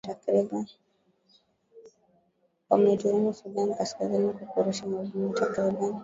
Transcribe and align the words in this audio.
wameituhumu 2.69 3.33
sudan 3.33 3.75
kaskazini 3.75 4.33
kwa 4.33 4.47
kurusha 4.47 4.85
mabomu 4.85 5.33
takriban 5.33 5.93